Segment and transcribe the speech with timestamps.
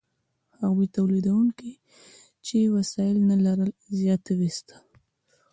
[0.59, 1.69] هغو تولیدونکو
[2.45, 4.75] چې وسایل نه لرل زیار ویسته.